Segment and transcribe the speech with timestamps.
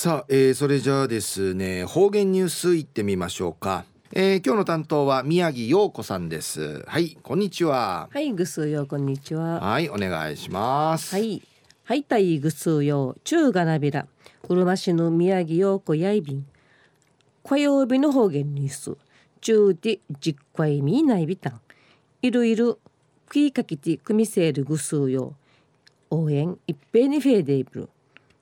[0.00, 6.82] さあ、えー、それじゃあですね方言ニュースいってみましょうか、えー、今日の担当は宮城陽子さんです。
[6.86, 8.08] はいこんにちは。
[8.10, 9.60] はいぐすよこんにちは。
[9.60, 11.14] はいお願いします。
[11.14, 11.42] はい。
[11.84, 14.06] はいたいぐすよ中がなびら。
[14.48, 16.46] うるま市の宮城陽子やいびん。
[17.44, 18.96] 火曜日の方言ニュース。
[19.42, 21.60] 中で実回みないびたん。
[22.22, 22.78] いるいる
[23.26, 25.34] 食いかきて組みせるぐすよ
[26.08, 27.90] 応援一平にフェーデーブル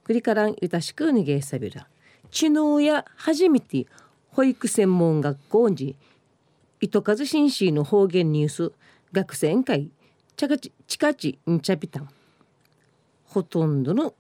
[0.09, 1.87] クリカランユタシクニゲーサビラ
[2.31, 3.87] 知能や初めて
[4.31, 5.97] 保育専門学校に
[6.81, 8.73] 糸数紳士の方言ニュース
[9.13, 9.91] 学生会
[10.35, 12.09] チャカチチカチンチャビタン
[13.27, 14.15] ほとんどの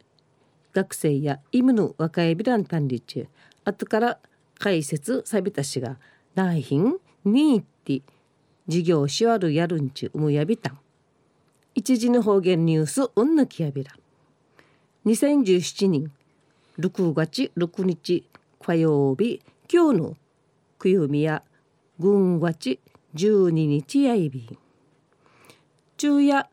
[0.75, 3.27] 学生やイムの若いビランタンリチ
[3.65, 4.19] 後から
[4.59, 5.97] 解説さびたしが
[6.35, 8.03] 内品にーって
[8.67, 10.79] 授業しわるやるんちうむやびたん。
[11.75, 13.93] 一時の方言ニュースうんぬきやびら。
[15.07, 16.11] 2017年
[16.79, 18.25] 6月6日
[18.61, 19.41] 火曜日
[19.73, 20.17] 今日の
[20.77, 21.45] くゆみや
[22.01, 22.81] 軍月
[23.15, 24.59] 12日やいびん。
[25.97, 26.49] 昼夜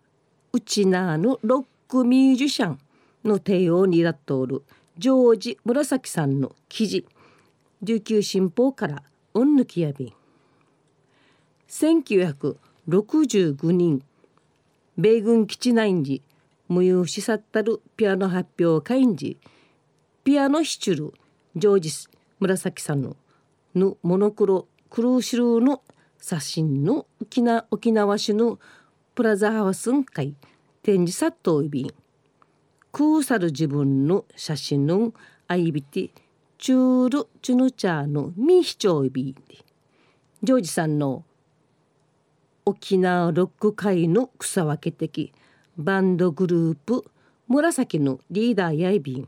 [0.53, 2.79] うちなのロックミュージシャン
[3.23, 4.61] の帝王になっとおる
[4.99, 7.07] ジョージ紫さんの記事
[7.81, 9.01] 琉球新報から
[9.33, 10.13] うんぬきやびん。
[11.67, 14.03] 1965年
[14.97, 16.21] 米軍基地内に
[16.67, 19.39] 無有しさったるピアノ発表会員時
[20.23, 21.13] ピアノシチュル
[21.55, 21.91] ジョージ
[22.39, 23.15] 紫さんの
[23.75, 25.81] のモノクロクルーシルーの
[26.19, 28.59] 写真の沖縄沖縄市の
[29.13, 30.35] プラザハウスン会
[30.81, 31.93] 展示殺到いびん
[32.91, 35.13] 空さる自分の写真の
[35.47, 36.11] アイビティ
[36.57, 39.35] チュールチュヌチャーのミヒチョイビン
[40.41, 41.23] ジョージさんの
[42.65, 45.33] 沖縄ロック界の草分け的
[45.77, 47.03] バンドグループ
[47.47, 49.27] 紫のリーダーやいびん。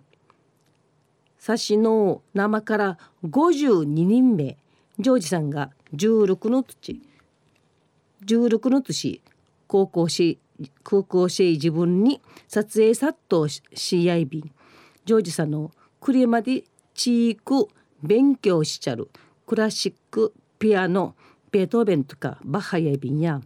[1.38, 4.58] サシの生から52人目
[4.98, 7.02] ジョージさんが16の土。
[8.26, 9.22] 16の年
[9.67, 10.39] 高校し
[10.83, 14.52] 高校生自分に撮影殺到しやいびん。
[15.05, 17.67] ジョージさんの車でチーク
[18.02, 19.10] 勉強しちゃる。
[19.45, 21.14] クラシックピアノ
[21.52, 23.42] ベートーベンとかバッハやいびんや。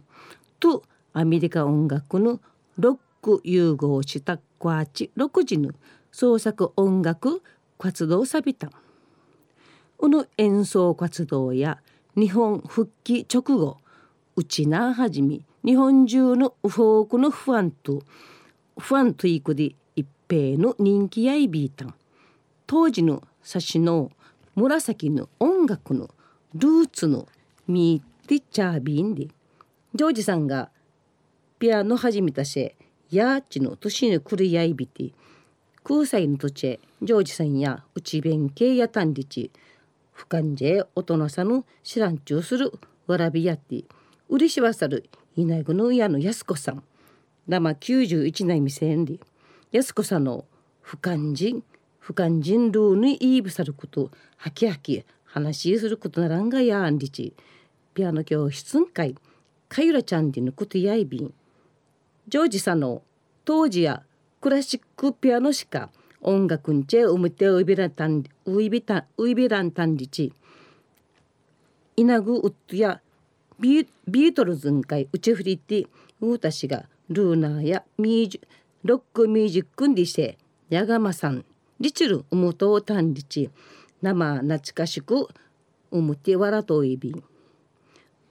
[0.60, 2.40] とアメリカ音楽の
[2.78, 5.70] ロック融合したクワーチ6時の
[6.10, 7.42] 創作音楽
[7.78, 8.70] 活動さびた。
[9.98, 11.78] この演奏活動や
[12.16, 13.78] 日本復帰直後
[14.36, 18.02] うちなはじめ日本中のフォークのファンと
[18.78, 21.84] ファンといくで一平の人気やいびいた。
[21.84, 21.94] ん
[22.66, 24.10] 当時の差しの
[24.54, 26.08] 紫の音楽の
[26.54, 27.28] ルーツの
[27.68, 29.28] ミーティチャービンで
[29.94, 30.70] ジョージさんが
[31.62, 32.74] ピアノ始めたせ
[33.08, 35.12] やーちの年のくるやいびて
[35.84, 39.52] 空歳の土地ジョージさんや内弁慶やたんりち
[40.10, 42.72] 不感じ大人さの知らんちゅうする
[43.06, 43.84] わらびやって
[44.28, 46.82] うりしわさるいないぐのやのやすこさん。
[47.46, 49.20] 生91年未成で
[49.70, 50.44] やすこさんの
[50.80, 51.62] 不感人
[52.00, 57.32] 不感人ルーにいいぶさることはきはき話することならんがやんりち。
[57.94, 59.14] ピアノ教室んかい
[59.68, 61.32] かゆらちゃんでのことやいびん。
[62.32, 63.02] ジョージさんの
[63.44, 64.04] 当時や
[64.40, 65.90] クラシックピアノしか
[66.22, 70.32] 音楽んちうむてういびらんたんういびたういびらんたんりち
[71.94, 73.02] イナグウッドや
[73.60, 75.86] ビートルズんかいうちふりって
[76.22, 78.40] うたしがルーナーやミージ
[78.82, 80.38] ロックミュージックんりして
[80.70, 81.44] やがまさん
[81.80, 83.50] リチルうむとうたんりち
[84.00, 85.28] 生懐かしく
[85.90, 87.22] うむてわらといびん。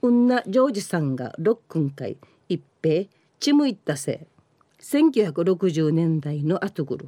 [0.02, 2.16] うんなジョージさんがロックン会
[2.48, 3.06] 一平。
[3.42, 4.28] ちむいったせ
[4.80, 7.06] 1960年代の後頃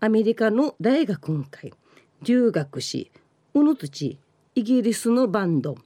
[0.00, 1.70] アメリカの大学ん会
[2.22, 3.12] 留学し
[3.52, 4.18] うぬとち
[4.54, 5.76] イギリスのバンド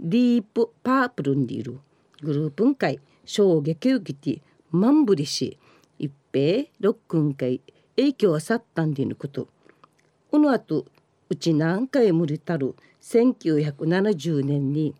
[0.00, 1.78] ディープパープルにいる
[2.22, 5.58] グループん会衝撃受けてマンブリし
[5.98, 7.60] 一平ロックン会
[7.96, 9.48] 影響は去ったんでのこと。
[10.30, 10.86] この後
[11.28, 14.94] うち何回無理たる1970年に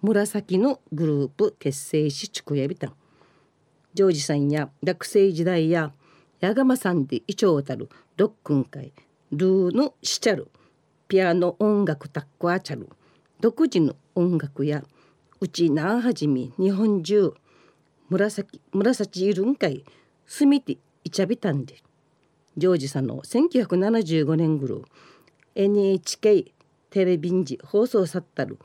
[0.00, 2.94] 紫のグループ結成しちくやびたん。
[3.94, 5.92] ジョージさんや学生時代や
[6.40, 8.92] 矢釜さんでイチョウたるロックン会
[9.32, 10.48] ルーのシチャル
[11.08, 12.88] ピアノ音楽タックアチャル
[13.40, 14.84] 独自の音楽や
[15.40, 17.32] うちなはじめ日本中
[18.08, 19.84] 紫紫いるんかい
[20.26, 21.76] すみていちゃびたんで
[22.56, 24.82] ジョージさんの1975年頃
[25.54, 26.52] NHK
[26.90, 28.58] テレビンジ放送さったる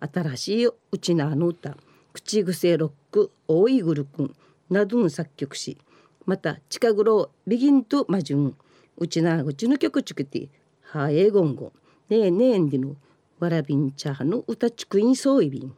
[0.00, 1.76] 新しいうちなあの歌
[2.12, 4.36] 口癖ロック大井グルくん
[4.70, 5.78] などの作曲し
[6.24, 8.56] また近頃ビギンとマジュン
[8.98, 10.48] うちなぐちの曲ちくて
[10.82, 11.72] はえごんご
[12.08, 12.96] ねえねえんでの
[13.38, 15.74] わらびんちゃはの歌ちくいんそういびん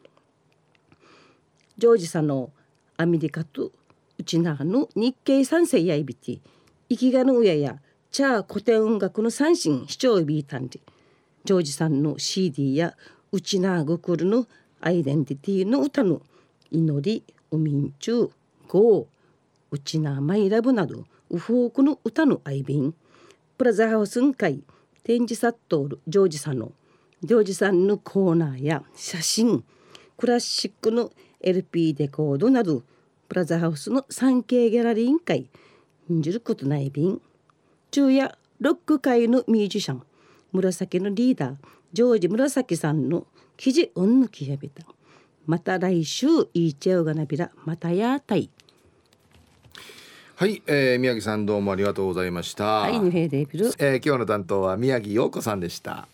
[1.77, 2.51] ジョージさんの
[2.97, 3.73] アメリカと
[4.19, 6.41] うちなの日系三世やいびて
[6.89, 7.79] 生きがのうやや
[8.11, 10.81] チャー古典音楽の三振視聴ビータンで
[11.45, 12.95] ジョージさんの CD や
[13.31, 14.47] うちなぐくるの
[14.81, 16.23] アイデンティティの歌の
[16.71, 18.31] 祈りおみんちゅう
[18.69, 19.07] ゴー
[19.71, 22.95] うちなマイラブなどウフォークの歌の愛便
[23.57, 24.63] プラザハウスン会
[25.03, 26.73] 展示サットールジョージさんの
[27.23, 29.65] ジョージさんのコーナーや写真
[30.17, 31.11] クラシックの
[31.41, 32.83] LP デコードなど
[33.29, 35.51] プラザハウスの 3K ギャラリー委員会
[36.13, 37.21] んじることない便
[37.91, 40.03] 昼夜ロック界のミュージシャン
[40.53, 41.57] 紫のリーダー
[41.93, 43.27] ジョージ紫さんの
[43.57, 44.85] 記事うんぬきやびた
[45.47, 48.51] また来週いいちゃうがなびらまたやーたい
[50.39, 52.65] はい、えー、宮城さんどうもありがとうございました。
[52.65, 56.07] はい、えー、今日の担当は宮城陽子さんでした